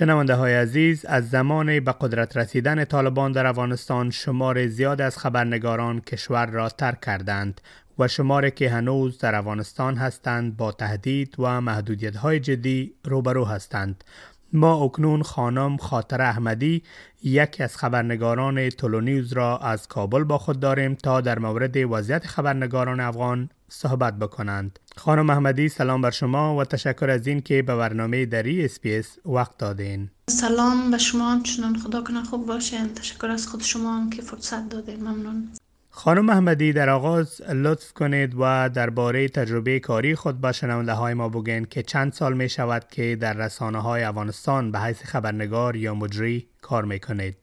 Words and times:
شنونده 0.00 0.34
های 0.34 0.54
عزیز 0.54 1.04
از 1.04 1.30
زمان 1.30 1.80
به 1.80 1.94
قدرت 2.00 2.36
رسیدن 2.36 2.84
طالبان 2.84 3.32
در 3.32 3.46
افغانستان 3.46 4.10
شمار 4.10 4.66
زیاد 4.66 5.00
از 5.00 5.18
خبرنگاران 5.18 6.00
کشور 6.00 6.46
را 6.46 6.68
ترک 6.68 7.00
کردند 7.00 7.60
و 7.98 8.08
شماری 8.08 8.50
که 8.50 8.70
هنوز 8.70 9.18
در 9.18 9.34
افغانستان 9.34 9.96
هستند 9.96 10.56
با 10.56 10.72
تهدید 10.72 11.34
و 11.38 11.60
محدودیت 11.60 12.16
های 12.16 12.40
جدی 12.40 12.94
روبرو 13.04 13.44
هستند. 13.44 14.04
ما 14.52 14.84
اکنون 14.84 15.22
خانم 15.22 15.76
خاطره 15.76 16.22
احمدی 16.22 16.82
یکی 17.22 17.62
از 17.62 17.76
خبرنگاران 17.76 18.68
طلوع 18.68 19.00
نیوز 19.00 19.32
را 19.32 19.58
از 19.58 19.88
کابل 19.88 20.24
با 20.24 20.38
خود 20.38 20.60
داریم 20.60 20.94
تا 20.94 21.20
در 21.20 21.38
مورد 21.38 21.76
وضعیت 21.76 22.26
خبرنگاران 22.26 23.00
افغان 23.00 23.50
صحبت 23.70 24.18
بکنند. 24.18 24.78
خانم 24.96 25.30
احمدی 25.30 25.68
سلام 25.68 26.00
بر 26.02 26.10
شما 26.10 26.56
و 26.56 26.64
تشکر 26.64 27.10
از 27.10 27.26
این 27.26 27.40
که 27.40 27.62
به 27.62 27.76
برنامه 27.76 28.26
دری 28.26 28.64
اس 28.64 28.77
بی 28.77 29.05
اس 29.05 29.18
وقت 29.26 29.58
دادین. 29.58 30.10
سلام 30.26 30.90
به 30.90 30.98
شما 30.98 31.40
چنان 31.44 31.78
خدا 31.78 32.02
کنه 32.02 32.24
خوب 32.24 32.46
باشین. 32.46 32.94
تشکر 32.94 33.26
از 33.26 33.46
خود 33.46 33.62
شما 33.62 34.10
که 34.16 34.22
فرصت 34.22 34.68
دادین. 34.68 35.00
ممنون. 35.00 35.48
خانم 35.90 36.30
احمدی 36.30 36.72
در 36.72 36.90
آغاز 36.90 37.42
لطف 37.42 37.92
کنید 37.92 38.34
و 38.38 38.68
درباره 38.68 39.28
تجربه 39.28 39.80
کاری 39.80 40.14
خود 40.14 40.40
با 40.40 40.52
شنونده 40.52 40.92
های 40.92 41.14
ما 41.14 41.28
بگین 41.28 41.64
که 41.64 41.82
چند 41.82 42.12
سال 42.12 42.36
می 42.36 42.48
شود 42.48 42.84
که 42.90 43.16
در 43.20 43.32
رسانه 43.32 43.82
های 43.82 44.02
افغانستان 44.02 44.72
به 44.72 44.80
حیث 44.80 45.02
خبرنگار 45.02 45.76
یا 45.76 45.94
مجری 45.94 46.48
کار 46.62 46.84
می 46.84 47.00
کنید. 47.00 47.36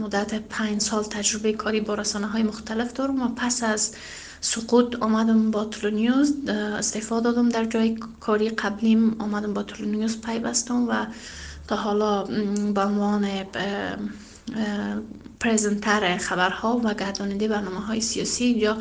مدت 0.00 0.34
پنج 0.34 0.80
سال 0.80 1.04
تجربه 1.04 1.52
کاری 1.52 1.80
با 1.80 1.94
رسانه 1.94 2.26
های 2.26 2.42
مختلف 2.42 2.92
دارم 2.92 3.22
و 3.22 3.28
پس 3.28 3.62
از 3.62 3.92
سقوط 4.40 4.96
آمدم 4.96 5.50
با 5.50 5.64
تلونیوز 5.64 6.34
استفاده 6.48 7.24
دادم. 7.24 7.48
در 7.48 7.64
جای 7.64 7.98
کاری 8.20 8.48
قبلیم 8.48 9.20
آمدم 9.20 9.54
با 9.54 9.62
تلونیوز 9.62 10.20
پیوستم 10.20 10.88
و 10.88 11.06
تا 11.68 11.76
حالا 11.76 12.24
به 12.74 12.80
عنوان 12.80 13.28
پرزنتر 15.40 16.16
خبرها 16.18 16.80
و 16.84 16.94
گرداننده 16.94 17.48
برنامه 17.48 17.80
های 17.80 18.00
سیاسی 18.00 18.44
یا 18.44 18.78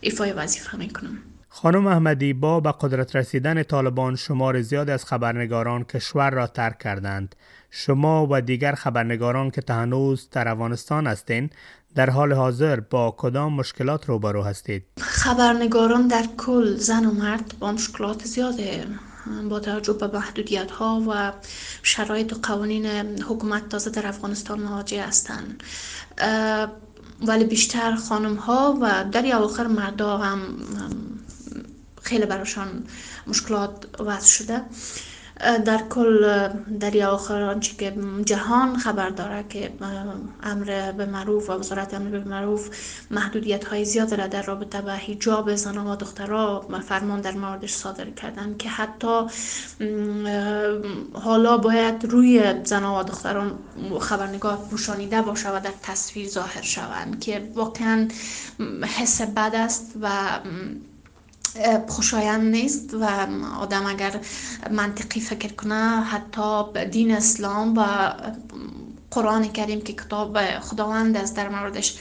ایفای 0.00 0.32
وظیفه 0.32 0.76
می‌کنم. 0.76 1.18
خانم 1.52 1.86
احمدی 1.86 2.32
با 2.32 2.60
به 2.60 2.74
قدرت 2.80 3.16
رسیدن 3.16 3.62
طالبان 3.62 4.16
شمار 4.16 4.62
زیاد 4.62 4.90
از 4.90 5.04
خبرنگاران 5.04 5.84
کشور 5.84 6.30
را 6.30 6.46
ترک 6.46 6.78
کردند. 6.78 7.34
شما 7.70 8.26
و 8.30 8.40
دیگر 8.40 8.72
خبرنگاران 8.72 9.50
که 9.50 9.62
هنوز 9.68 10.28
در 10.32 10.48
افغانستان 10.48 11.06
هستند 11.06 11.54
در 11.94 12.10
حال 12.10 12.32
حاضر 12.32 12.80
با 12.80 13.14
کدام 13.18 13.52
مشکلات 13.52 14.08
روبرو 14.08 14.42
هستید؟ 14.42 14.82
خبرنگاران 15.00 16.08
در 16.08 16.24
کل 16.38 16.76
زن 16.76 17.06
و 17.06 17.10
مرد 17.10 17.54
با 17.60 17.72
مشکلات 17.72 18.24
زیاده 18.24 18.86
با 19.50 19.60
توجه 19.60 19.92
به 19.92 20.06
محدودیت 20.06 20.70
ها 20.70 21.02
و 21.08 21.32
شرایط 21.82 22.32
و 22.32 22.36
قوانین 22.42 22.86
حکومت 23.22 23.68
تازه 23.68 23.90
در 23.90 24.06
افغانستان 24.06 24.60
مواجه 24.60 25.02
هستند 25.02 25.62
ولی 27.26 27.44
بیشتر 27.44 27.94
خانم 27.94 28.34
ها 28.34 28.78
و 28.82 29.04
در 29.12 29.36
اواخر 29.36 29.66
مردا 29.66 30.18
هم 30.18 30.38
خیلی 32.10 32.26
براشان 32.26 32.84
مشکلات 33.26 34.00
وضع 34.00 34.26
شده. 34.26 34.62
در 35.64 35.82
کل 35.90 36.48
در 36.80 37.06
آخر 37.06 37.42
آنچه 37.42 37.76
که 37.76 37.94
جهان 38.24 38.76
خبر 38.76 39.08
داره 39.10 39.44
که 39.48 39.72
امر 40.42 40.92
به 40.92 41.06
معروف 41.06 41.50
و 41.50 41.52
وزارت 41.52 41.94
امر 41.94 42.10
به 42.10 42.28
معروف 42.28 42.70
محدودیت 43.10 43.64
های 43.64 43.84
زیاد 43.84 44.14
را 44.14 44.26
در 44.26 44.42
رابطه 44.42 44.82
به 44.82 44.92
حجاب 44.92 45.54
زنان 45.54 45.86
و 45.86 45.96
دخترها 45.96 46.68
فرمان 46.88 47.20
در 47.20 47.32
موردش 47.32 47.72
صادر 47.72 48.10
کردن 48.10 48.56
که 48.58 48.68
حتی 48.68 49.20
حالا 51.12 51.56
باید 51.56 52.04
روی 52.04 52.54
زنان 52.64 53.00
و 53.00 53.02
دختران 53.02 53.58
خبرنگار 54.00 54.56
پوشانیده 54.70 55.22
باشه 55.22 55.48
و 55.48 55.60
در 55.60 55.72
تصویر 55.82 56.28
ظاهر 56.28 56.62
شوند 56.62 57.20
که 57.20 57.50
واقعا 57.54 58.08
حس 58.98 59.22
بد 59.22 59.54
است 59.54 59.92
و 60.02 60.08
خوشایند 61.88 62.50
نیست 62.50 62.94
و 62.94 63.04
آدم 63.60 63.86
اگر 63.86 64.20
منطقی 64.70 65.20
فکر 65.20 65.54
کنه 65.54 66.00
حتی 66.02 66.84
دین 66.90 67.10
اسلام 67.10 67.78
و 67.78 68.12
قرآن 69.10 69.48
کریم 69.48 69.80
که 69.80 69.92
کتاب 69.92 70.58
خداوند 70.60 71.16
است 71.16 71.36
در 71.36 71.48
موردش 71.48 71.98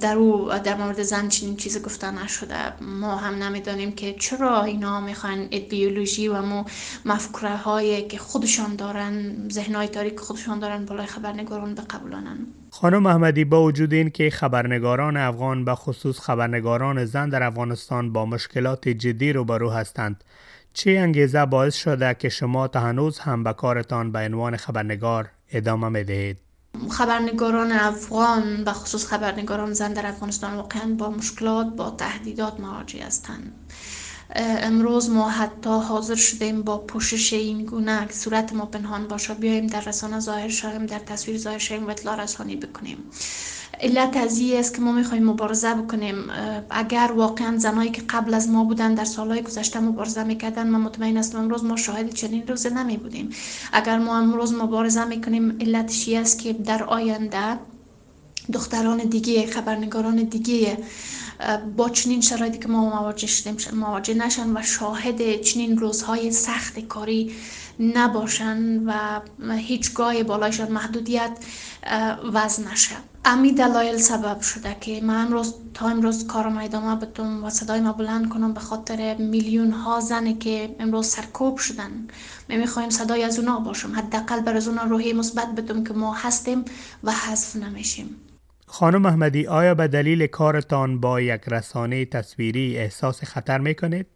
در 0.00 0.16
او 0.16 0.48
در 0.64 0.76
مورد 0.76 1.02
زن 1.02 1.28
چنین 1.28 1.56
چیزی 1.56 1.80
گفته 1.80 2.10
نشده. 2.10 2.82
ما 2.82 3.16
هم 3.16 3.42
نمی‌دانیم 3.42 3.92
که 3.92 4.12
چرا 4.12 4.62
اینا 4.62 5.00
می‌خوان 5.00 5.46
ایدئولوژی 5.50 6.28
و 6.28 6.42
مو 6.42 6.64
مفکوره 7.04 7.56
هایی 7.56 8.02
که 8.02 8.18
خودشان 8.18 8.76
دارن 8.76 9.34
ذهن 9.48 9.74
های 9.74 9.88
تاریک 9.88 10.20
خودشان 10.20 10.58
دارن 10.58 10.84
بالای 10.84 11.06
خبرنگاران 11.06 11.74
بقبولانن. 11.74 12.46
خانم 12.70 13.06
احمدی 13.06 13.44
با 13.44 13.62
وجود 13.62 13.92
این 13.92 14.10
که 14.10 14.30
خبرنگاران 14.30 15.16
افغان 15.16 15.64
به 15.64 15.74
خصوص 15.74 16.20
خبرنگاران 16.20 17.04
زن 17.04 17.28
در 17.28 17.42
افغانستان 17.42 18.12
با 18.12 18.26
مشکلات 18.26 18.88
جدی 18.88 19.32
روبرو 19.32 19.70
هستند 19.70 20.24
چه 20.72 20.90
انگیزه 20.90 21.46
باعث 21.46 21.74
شده 21.74 22.14
که 22.14 22.28
شما 22.28 22.68
تا 22.68 22.80
هنوز 22.80 23.18
هم 23.18 23.44
به 23.44 23.52
کارتان 23.52 24.12
به 24.12 24.18
عنوان 24.18 24.56
خبرنگار 24.56 25.28
ادامه 25.52 25.88
می‌دهید 25.88 26.38
خبرنگاران 26.90 27.72
افغان 27.72 28.64
و 28.64 28.72
خصوص 28.72 29.06
خبرنگاران 29.06 29.72
زن 29.72 29.92
در 29.92 30.06
افغانستان 30.06 30.54
واقعا 30.54 30.94
با 30.94 31.10
مشکلات 31.10 31.66
با 31.66 31.90
تهدیدات 31.90 32.60
مواجه 32.60 33.04
هستند. 33.04 33.52
امروز 34.36 35.10
ما 35.10 35.30
حتی 35.30 35.70
حاضر 35.70 36.14
شدیم 36.14 36.62
با 36.62 36.78
پوشش 36.78 37.32
این 37.32 37.64
گونه 37.64 38.08
صورت 38.08 38.52
ما 38.52 38.66
پنهان 38.66 39.08
باشه 39.08 39.34
بیایم 39.34 39.66
در 39.66 39.80
رسانه 39.80 40.20
ظاهر 40.20 40.48
شویم 40.48 40.86
در 40.86 40.98
تصویر 40.98 41.38
ظاهر 41.38 41.58
شویم 41.58 41.86
و 41.86 41.90
اطلاع 41.90 42.22
رسانی 42.22 42.56
بکنیم. 42.56 42.98
علت 43.80 44.16
از 44.16 44.40
است 44.40 44.74
که 44.74 44.80
ما 44.80 44.92
می‌خوایم 44.92 45.24
مبارزه 45.24 45.74
بکنیم. 45.74 46.14
اگر 46.70 47.12
واقعا 47.16 47.58
زنایی 47.58 47.90
که 47.90 48.02
قبل 48.08 48.34
از 48.34 48.48
ما 48.48 48.64
بودن 48.64 48.94
در 48.94 49.04
سالهای 49.04 49.42
گذشته 49.42 49.80
مبارزه 49.80 50.24
می‌کردن 50.24 50.66
من 50.66 50.80
مطمئن 50.80 51.16
هستم 51.16 51.38
امروز 51.38 51.64
ما 51.64 51.76
شاهد 51.76 52.14
چنین 52.14 52.46
روزی 52.46 52.70
نمی 52.70 52.96
بودیم. 52.96 53.30
اگر 53.72 53.98
ما 53.98 54.18
امروز 54.18 54.54
مبارزه 54.54 55.04
می‌کنیم 55.04 55.58
علتش 55.60 56.08
است 56.08 56.38
که 56.38 56.52
در 56.52 56.84
آینده 56.84 57.58
دختران 58.52 58.98
دیگه 58.98 59.46
خبرنگاران 59.46 60.16
دیگه 60.16 60.78
با 61.76 61.88
چنین 61.88 62.20
شرایطی 62.20 62.58
که 62.58 62.68
ما 62.68 62.84
مواجه 62.84 63.26
شدیم 63.26 63.56
مواجه 63.72 64.14
نشن 64.14 64.56
و 64.56 64.62
شاهد 64.62 65.40
چنین 65.40 65.78
روزهای 65.78 66.32
سخت 66.32 66.78
کاری 66.78 67.32
نباشن 67.80 68.82
و 68.86 69.20
هیچگاه 69.56 70.22
بالایشان 70.22 70.72
محدودیت 70.72 71.38
وضع 72.32 72.72
نشه. 72.72 72.96
امی 73.24 73.52
دلایل 73.52 73.96
سبب 73.96 74.40
شده 74.40 74.76
که 74.80 75.00
من 75.00 75.14
امروز 75.14 75.54
تا 75.74 75.88
امروز 75.88 76.26
کارم 76.26 76.58
ادامه 76.58 76.96
بدم 76.96 77.44
و 77.44 77.50
صدای 77.50 77.80
ما 77.80 77.92
بلند 77.92 78.28
کنم 78.28 78.52
به 78.52 78.60
خاطر 78.60 79.16
میلیون 79.16 79.70
ها 79.70 80.00
زنی 80.00 80.34
که 80.34 80.76
امروز 80.78 81.06
سرکوب 81.06 81.58
شدن. 81.58 82.08
می 82.48 82.56
می‌خوایم 82.56 82.90
صدای 82.90 83.22
از 83.22 83.38
اونا 83.38 83.58
باشم. 83.58 83.94
حداقل 83.94 84.40
بر 84.40 84.56
از 84.56 84.68
اونا 84.68 84.82
روحی 84.82 85.12
مثبت 85.12 85.54
بدم 85.54 85.84
که 85.84 85.94
ما 85.94 86.12
هستیم 86.14 86.64
و 87.04 87.12
حذف 87.12 87.56
نمیشیم. 87.56 88.16
خانم 88.72 89.06
احمدی 89.06 89.46
آیا 89.46 89.74
به 89.74 89.88
دلیل 89.88 90.26
کارتان 90.26 91.00
با 91.00 91.20
یک 91.20 91.40
رسانه 91.48 92.04
تصویری 92.04 92.78
احساس 92.78 93.24
خطر 93.24 93.58
می‌کنید؟ 93.58 94.06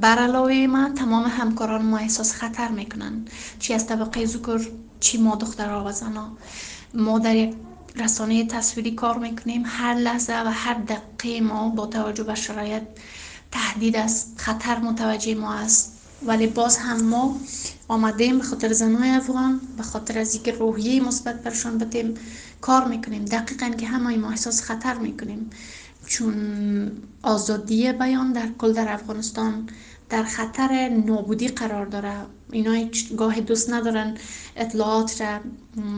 بر 0.00 0.18
علاوه 0.18 0.66
من 0.66 0.94
تمام 0.94 1.24
همکاران 1.24 1.82
ما 1.86 1.98
احساس 1.98 2.34
خطر 2.34 2.68
می‌کنن. 2.68 3.24
چی 3.58 3.74
از 3.74 3.86
طبقه 3.86 4.26
ذکر 4.26 4.60
چی 5.00 5.18
ما 5.18 5.36
دخترها 5.36 5.84
و 5.84 5.92
زنا. 5.92 6.28
ما 6.94 7.18
در 7.18 7.36
یک 7.36 7.54
رسانه 7.96 8.46
تصویری 8.46 8.94
کار 8.94 9.18
می‌کنیم. 9.18 9.62
هر 9.66 9.94
لحظه 9.94 10.32
و 10.32 10.50
هر 10.52 10.74
دقیقه 10.74 11.46
ما 11.46 11.68
با 11.68 11.86
توجه 11.86 12.24
به 12.24 12.34
شرایط 12.34 12.82
تهدید 13.52 13.96
است. 13.96 14.34
خطر 14.40 14.78
متوجه 14.78 15.34
ما 15.34 15.54
است. 15.54 15.97
ولی 16.26 16.46
باز 16.46 16.76
هم 16.76 17.02
ما 17.02 17.40
آمدیم 17.88 18.38
به 18.38 18.44
خاطر 18.44 18.72
زنای 18.72 19.10
افغان 19.10 19.60
به 19.76 19.82
خاطر 19.82 20.18
از 20.18 20.34
اینکه 20.34 20.52
روحیه 20.52 21.00
مثبت 21.00 21.42
برشان 21.42 21.78
بدیم 21.78 22.14
کار 22.60 22.84
می‌کنیم. 22.88 23.24
دقیقا 23.24 23.68
که 23.68 23.86
همه 23.86 24.16
ما 24.16 24.30
احساس 24.30 24.62
خطر 24.62 24.94
می‌کنیم. 24.94 25.50
چون 26.06 26.92
آزادی 27.22 27.92
بیان 27.92 28.32
در 28.32 28.48
کل 28.58 28.72
در 28.72 28.92
افغانستان 28.92 29.68
در 30.08 30.22
خطر 30.22 30.88
نابودی 30.88 31.48
قرار 31.48 31.86
داره. 31.86 32.14
اینا 32.52 32.88
گاه 33.16 33.40
دوست 33.40 33.70
ندارن 33.70 34.16
اطلاعات 34.56 35.20
را 35.20 35.40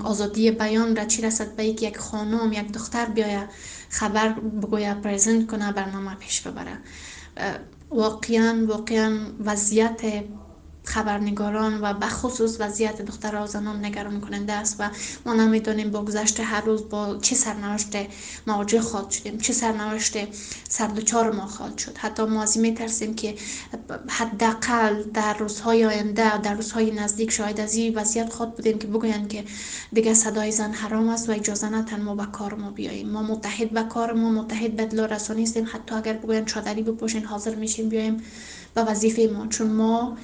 آزادی 0.04 0.50
بیان 0.50 0.96
را 0.96 1.04
چی 1.04 1.22
رسد 1.22 1.56
به 1.56 1.64
یک 1.64 1.98
خانم 1.98 2.52
یک 2.52 2.72
دختر 2.72 3.06
بیایه 3.06 3.48
خبر 3.90 4.28
بگویه 4.28 4.94
پرزنت 4.94 5.46
کنه 5.46 5.72
برنامه 5.72 6.14
پیش 6.14 6.40
ببره. 6.40 6.78
واقعا 7.90 8.66
واقعا 8.70 9.36
وضعیت 9.40 10.00
خبرنگاران 10.84 11.80
و 11.80 11.94
بخصوص 11.94 12.56
وضعیت 12.60 13.02
دختر 13.02 13.42
و 13.42 13.46
زنان 13.46 13.84
نگران 13.84 14.20
کننده 14.20 14.52
است 14.52 14.76
و 14.78 14.90
ما 15.26 15.34
نمی‌دانیم 15.34 15.90
با 15.90 16.04
گذشت 16.04 16.40
هر 16.40 16.60
روز 16.60 16.88
با 16.88 17.18
چه 17.22 17.34
سرنوشت 17.34 17.96
مواجه 18.46 18.80
خواهد 18.80 19.10
شدیم 19.10 19.38
چه 19.38 19.52
سرنوشت 19.52 20.16
سردچار 20.68 21.32
ما 21.32 21.46
خواهد 21.46 21.78
شد. 21.78 21.98
حتی 21.98 22.24
ما 22.24 22.42
از 22.42 22.58
میترسیم 22.58 23.14
که 23.14 23.34
حداقل 24.08 25.02
در 25.02 25.34
روزهای 25.38 25.84
آینده 25.84 26.38
در 26.38 26.54
روزهای 26.54 26.90
نزدیک 26.90 27.30
شاید 27.30 27.60
از 27.60 27.74
این 27.74 27.94
وضعیت 27.98 28.32
خود 28.32 28.56
بودیم 28.56 28.78
که 28.78 28.86
بگویند 28.86 29.28
که 29.28 29.44
دیگه 29.92 30.14
صدای 30.14 30.52
زن 30.52 30.72
حرام 30.72 31.08
است 31.08 31.28
و 31.28 31.32
اجازه 31.32 31.68
نتن 31.68 32.02
ما 32.02 32.14
به 32.14 32.26
کار 32.26 32.54
ما 32.54 32.70
بیاییم. 32.70 33.08
ما 33.08 33.22
متحد 33.22 33.70
به 33.70 33.82
کار 33.82 34.12
ما 34.12 34.30
متحد 34.30 34.76
به 34.76 35.06
رسانی 35.06 35.42
هستیم. 35.42 35.66
حتی 35.72 35.94
اگر 35.94 36.12
بگویند 36.12 36.46
چادری 36.46 36.82
بپوشین 36.82 37.24
حاضر 37.24 37.54
میشیم 37.54 37.88
بیاییم 37.88 38.22
به 38.74 38.84
وظیفه 38.84 39.30
ما. 39.32 39.46
چون 39.46 39.66
ما 39.66 40.16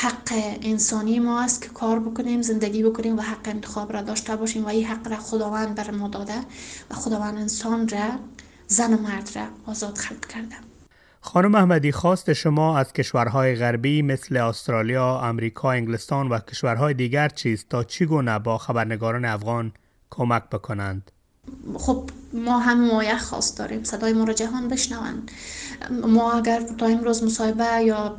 حق 0.00 0.32
انسانی 0.62 1.18
ما 1.18 1.42
است 1.42 1.62
که 1.62 1.68
کار 1.68 1.98
بکنیم 1.98 2.42
زندگی 2.42 2.82
بکنیم 2.82 3.18
و 3.18 3.20
حق 3.20 3.48
انتخاب 3.48 3.92
را 3.92 4.02
داشته 4.02 4.36
باشیم 4.36 4.64
و 4.64 4.68
این 4.68 4.84
حق 4.84 5.08
را 5.08 5.16
خداوند 5.16 5.74
بر 5.74 5.90
ما 5.90 6.08
داده 6.08 6.34
و 6.90 6.94
خداوند 6.94 7.36
انسان 7.36 7.88
را 7.88 8.10
زن 8.66 8.94
و 8.94 8.96
مرد 8.96 9.30
را 9.34 9.42
آزاد 9.66 9.98
خلق 9.98 10.26
کرده 10.26 10.56
خانم 11.20 11.54
احمدی 11.54 11.92
خواست 11.92 12.32
شما 12.32 12.78
از 12.78 12.92
کشورهای 12.92 13.54
غربی 13.54 14.02
مثل 14.02 14.36
استرالیا، 14.36 15.20
امریکا، 15.20 15.70
انگلستان 15.70 16.28
و 16.28 16.38
کشورهای 16.38 16.94
دیگر 16.94 17.28
چیست 17.28 17.68
تا 17.68 17.84
چگونه 17.84 18.38
با 18.38 18.58
خبرنگاران 18.58 19.24
افغان 19.24 19.72
کمک 20.10 20.42
بکنند؟ 20.50 21.10
خب 21.78 22.10
ما 22.32 22.58
هم 22.58 22.86
مایه 22.86 23.18
خواست 23.18 23.58
داریم 23.58 23.84
صدای 23.84 24.12
ما 24.12 24.24
را 24.24 24.32
جهان 24.32 24.68
بشنوند. 24.68 25.30
ما 25.90 26.32
اگر 26.32 26.62
تا 26.78 26.86
امروز 26.86 27.24
مصاحبه 27.24 27.84
یا 27.84 28.16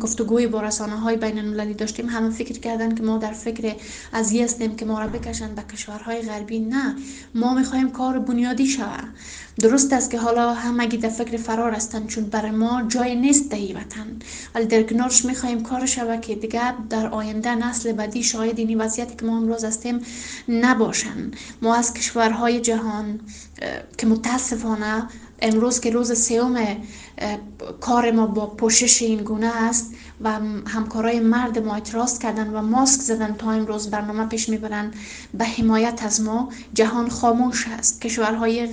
گفتگوی 0.00 0.46
با 0.46 0.60
رسانه 0.60 0.96
های 1.00 1.16
بین 1.16 1.38
المللی 1.38 1.74
داشتیم 1.74 2.06
همه 2.08 2.30
فکر 2.30 2.58
کردن 2.58 2.94
که 2.94 3.02
ما 3.02 3.18
در 3.18 3.32
فکر 3.32 3.74
از 4.12 4.32
هستیم 4.32 4.76
که 4.76 4.84
ما 4.84 5.00
را 5.00 5.06
بکشند 5.06 5.54
به 5.54 5.62
کشورهای 5.62 6.22
غربی. 6.22 6.58
نه 6.60 6.94
ما 7.34 7.54
می‌خواهیم 7.54 7.90
کار 7.90 8.18
بنیادی 8.18 8.66
شود. 8.66 9.08
درست 9.58 9.92
است 9.92 10.10
که 10.10 10.18
حالا 10.18 10.54
همگی 10.54 10.96
در 10.96 11.08
فکر 11.08 11.36
فرار 11.36 11.72
هستند 11.72 12.06
چون 12.06 12.24
برای 12.24 12.50
ما 12.50 12.82
جای 12.88 13.14
نیست 13.14 13.50
در 13.50 13.58
وطن 13.58 14.06
ولی 14.54 14.66
در 14.66 14.82
کنارش 14.82 15.24
می‌خواهیم 15.24 15.62
کار 15.62 15.86
شود 15.86 16.20
که 16.20 16.34
دیگر 16.34 16.74
در 16.90 17.06
آینده 17.06 17.54
نسل 17.54 17.92
بعدی 17.92 18.22
شاید 18.22 18.58
اینی 18.58 18.74
وضعیتی 18.74 19.16
که 19.16 19.26
ما 19.26 19.36
امروز 19.36 19.64
هستیم 19.64 20.00
نباشند. 20.48 21.36
ما 21.62 21.74
از 21.74 21.94
کشورهای 21.94 22.60
جهان 22.60 23.17
که 23.98 24.06
متاسفانه 24.06 25.08
امروز 25.42 25.80
که 25.80 25.90
روز 25.90 26.22
سوم 26.22 26.56
کار 27.80 28.10
ما 28.10 28.26
با 28.26 28.46
پوشش 28.46 29.02
این 29.02 29.22
گونه 29.22 29.46
است 29.46 29.94
و 30.20 30.30
همکارای 30.66 31.20
مرد 31.20 31.58
ما 31.58 31.74
اعتراض 31.74 32.18
کردن 32.18 32.48
و 32.48 32.62
ماسک 32.62 33.00
زدن 33.00 33.34
تا 33.34 33.50
امروز 33.50 33.90
برنامه 33.90 34.26
پیش 34.26 34.48
می‌برن 34.48 34.90
به 35.34 35.44
حمایت 35.44 36.00
از 36.02 36.20
ما 36.20 36.52
جهان 36.74 37.08
خاموش 37.08 37.66
است. 37.78 38.00
کشورهای 38.00 38.68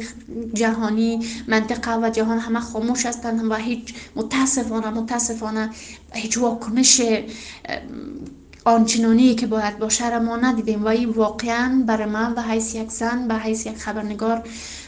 جهانی 0.53 1.27
منطقه 1.47 1.97
و 1.97 2.09
جهان 2.09 2.39
همه 2.39 2.59
خاموش 2.59 3.05
هستند 3.05 3.51
و 3.51 3.55
هیچ 3.55 3.93
متاسفانه 4.15 4.89
متاسفانه 4.89 5.69
هیچ 6.13 6.37
واکنش 6.37 7.01
آنچنانی 8.67 9.35
که 9.35 9.47
باید 9.47 9.79
باشه 9.79 10.19
ما 10.19 10.35
ندیدیم. 10.37 10.83
و 10.83 10.87
این 10.87 11.09
واقعا 11.09 11.83
برای 11.87 12.05
من 12.05 12.33
و 12.33 12.41
حیث 12.41 12.75
یک 12.75 12.91
زن 12.91 13.27
به 13.27 13.35
حیث 13.35 13.65
یک 13.65 13.77
خبرنگار 13.77 14.43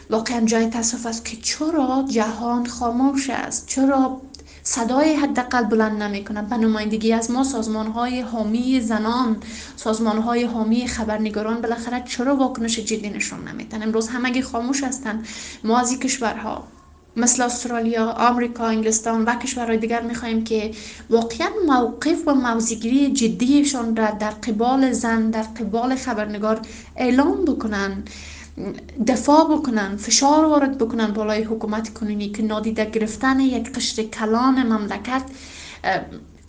واقعا 0.09 0.45
جای 0.45 0.67
تصف 0.67 1.05
است 1.05 1.25
که 1.25 1.37
چرا 1.37 2.05
جهان 2.09 2.65
خاموش 2.65 3.29
است؟ 3.29 3.67
چرا 3.67 4.21
صدای 4.63 5.15
حداقل 5.15 5.63
بلند 5.63 6.03
نمی 6.03 6.25
کنند 6.25 6.49
به 6.49 6.57
نمایندگی 6.57 7.13
از 7.13 7.31
ما 7.31 7.43
سازمان 7.43 7.87
های 7.87 8.21
حامی 8.21 8.81
زنان 8.81 9.37
سازمان 9.75 10.17
های 10.17 10.43
حامی 10.43 10.87
خبرنگاران 10.87 11.61
بالاخره 11.61 12.03
چرا 12.07 12.35
واکنش 12.35 12.79
جدی 12.79 13.09
نشون 13.09 13.47
نمیتن 13.47 13.83
امروز 13.83 14.07
همگی 14.07 14.41
خاموش 14.41 14.83
هستند 14.83 15.27
ما 15.63 15.79
از 15.79 15.99
کشورها 15.99 16.67
مثل 17.17 17.41
استرالیا، 17.43 18.05
آمریکا، 18.11 18.65
انگلستان 18.65 19.25
و 19.25 19.35
کشورهای 19.35 19.77
دیگر 19.77 20.01
می‌خواهیم 20.01 20.43
که 20.43 20.71
واقعا 21.09 21.47
موقف 21.67 22.27
و 22.27 22.33
موزیگیری 22.33 23.13
جدیشان 23.13 23.95
را 23.95 24.11
در 24.11 24.29
قبال 24.29 24.91
زن 24.91 25.29
در 25.29 25.41
قبال 25.41 25.95
خبرنگار 25.95 26.61
اعلام 26.95 27.45
بکنن 27.45 28.03
دفاع 29.07 29.57
بکنن 29.57 29.97
فشار 29.97 30.45
وارد 30.45 30.77
بکنن 30.77 31.07
بالای 31.13 31.43
حکومت 31.43 31.93
کنونی 31.93 32.29
که 32.29 32.43
نادیده 32.43 32.85
گرفتن 32.85 33.39
یک 33.39 33.73
قشر 33.73 34.03
کلان 34.03 34.63
مملکت 34.63 35.23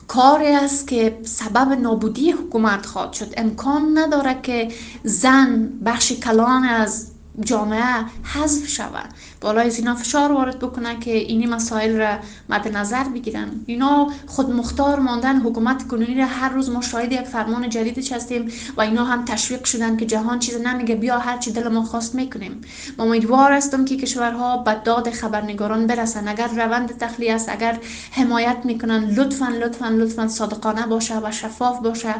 کاری 0.08 0.46
است 0.46 0.88
که 0.88 1.18
سبب 1.24 1.72
نابودی 1.72 2.30
حکومت 2.30 2.86
خواهد 2.86 3.12
شد. 3.12 3.34
امکان 3.36 3.98
نداره 3.98 4.40
که 4.42 4.68
زن 5.04 5.70
بخش 5.84 6.12
کلان 6.12 6.64
از 6.64 7.07
جامعه 7.40 8.04
حذف 8.22 8.68
شود. 8.68 9.08
بالای 9.40 9.70
اینا 9.70 9.94
فشار 9.94 10.32
وارد 10.32 10.58
بکنن 10.58 11.00
که 11.00 11.10
اینی 11.10 11.46
مسائل 11.46 11.96
را 11.96 12.18
مد 12.48 12.76
نظر 12.76 13.04
بگیرن. 13.04 13.50
اینا 13.66 14.10
خود 14.26 14.50
مختار 14.50 14.98
ماندن 14.98 15.40
حکومت 15.40 15.88
کنونی 15.88 16.14
را 16.14 16.26
هر 16.26 16.48
روز 16.48 16.70
ما 16.70 16.80
شاهد 16.80 17.12
یک 17.12 17.22
فرمان 17.22 17.68
جدید 17.68 18.12
هستیم 18.12 18.52
و 18.76 18.80
اینا 18.80 19.04
هم 19.04 19.24
تشویق 19.24 19.64
شدن 19.64 19.96
که 19.96 20.06
جهان 20.06 20.38
چیز 20.38 20.60
نمیگه 20.60 20.94
بیا 20.94 21.18
هر 21.18 21.38
چی 21.38 21.52
دل 21.52 21.68
ما 21.68 21.82
خواست 21.82 22.14
می‌کنیم. 22.14 22.60
ما 22.98 23.04
امیدوار 23.04 23.52
هستم 23.52 23.84
که 23.84 23.96
کشورها 23.96 24.56
به 24.56 24.76
داد 24.84 25.10
خبرنگاران 25.10 25.86
برسن. 25.86 26.28
اگر 26.28 26.48
روند 26.48 26.98
تخلیه 26.98 27.34
است 27.34 27.48
اگر 27.48 27.78
حمایت 28.10 28.56
می‌کنن 28.64 29.04
لطفا 29.04 29.48
لطفا 29.48 29.88
لطفا 29.88 30.28
صادقانه 30.28 30.86
باشه 30.86 31.18
و 31.18 31.30
شفاف 31.30 31.80
باشه 31.80 32.14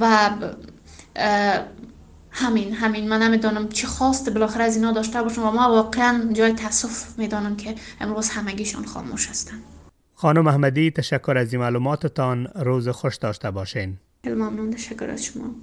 و 0.00 0.30
همین 2.32 2.72
همین. 2.74 3.08
من 3.08 3.22
نمی‌دانم 3.22 3.68
چی 3.68 3.86
خواست 3.86 4.30
بالاخره 4.30 4.64
از 4.64 4.76
اینا 4.76 4.92
داشته 4.92 5.22
باشم. 5.22 5.42
و 5.42 5.50
ما 5.50 5.68
واقعا 5.68 6.32
جای 6.32 6.52
تاسف 6.52 7.18
می‌دانم 7.18 7.56
که 7.56 7.74
امروز 8.00 8.28
همگیشان 8.28 8.84
خاموش 8.84 9.28
هستند 9.28 9.62
خانم 10.14 10.46
احمدی 10.46 10.90
تشکر 10.90 11.38
از 11.38 11.52
این 11.52 11.62
معلوماتتان. 11.62 12.48
روز 12.54 12.88
خوش 12.88 13.16
داشته 13.16 13.50
باشین. 13.50 13.96
ممنون. 14.26 14.70
تشکر 14.70 15.10
از 15.10 15.24
شما. 15.24 15.54